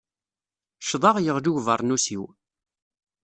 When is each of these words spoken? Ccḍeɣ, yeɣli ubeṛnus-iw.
Ccḍeɣ, 0.83 1.15
yeɣli 1.19 1.49
ubeṛnus-iw. 1.57 2.23